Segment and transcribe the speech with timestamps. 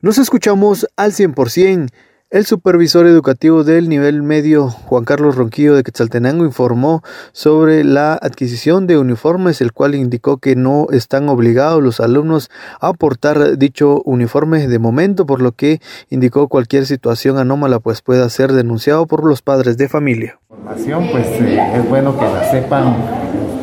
[0.00, 1.88] Nos escuchamos al 100%.
[2.30, 8.86] El supervisor educativo del nivel medio, Juan Carlos Ronquillo de Quetzaltenango, informó sobre la adquisición
[8.86, 12.48] de uniformes, el cual indicó que no están obligados los alumnos
[12.80, 18.30] a portar dicho uniforme de momento, por lo que indicó cualquier situación anómala pues pueda
[18.30, 20.38] ser denunciado por los padres de familia.
[20.46, 23.17] Pues eh, es bueno que la sepan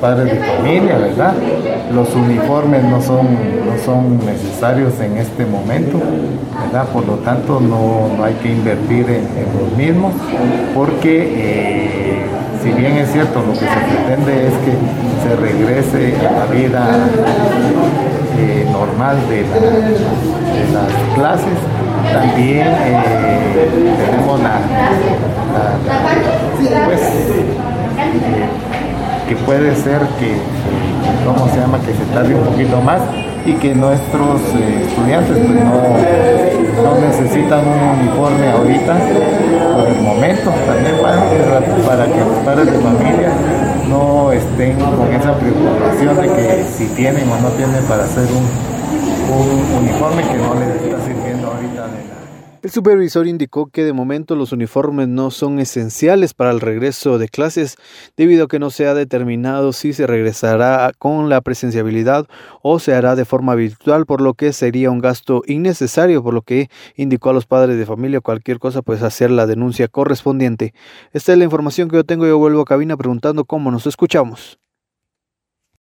[0.05, 1.33] padres de familia, ¿verdad?
[1.91, 5.99] Los uniformes no son, no son necesarios en este momento,
[6.63, 6.85] ¿verdad?
[6.89, 10.13] Por lo tanto no, no hay que invertir en, en los mismos
[10.75, 12.21] porque eh,
[12.61, 14.73] si bien es cierto lo que se pretende es que
[15.23, 16.87] se regrese a la vida
[18.37, 21.57] eh, normal de, la, de, las clases,
[22.13, 22.93] también eh,
[23.97, 24.59] tenemos la
[26.85, 27.01] pues,
[29.27, 30.37] que puede ser que,
[31.25, 33.01] ¿cómo se llama?, que se tarde un poquito más
[33.45, 38.97] y que nuestros eh, estudiantes pues, no, necesitan un uniforme ahorita
[39.75, 41.21] por el momento, también para,
[41.85, 43.31] para que los padres de familia
[43.87, 48.45] no estén con esa preocupación de que si tienen o no tienen para hacer un,
[49.35, 52.15] un uniforme que no les está sirviendo ahorita de la
[52.65, 57.29] el supervisor indicó que de momento los uniformes no son esenciales para el regreso de
[57.29, 57.75] clases
[58.17, 62.25] debido a que no se ha determinado si se regresará con la presenciabilidad
[62.63, 66.41] o se hará de forma virtual, por lo que sería un gasto innecesario, por lo
[66.41, 70.73] que indicó a los padres de familia cualquier cosa pues hacer la denuncia correspondiente.
[71.13, 74.57] Esta es la información que yo tengo, yo vuelvo a cabina preguntando cómo nos escuchamos.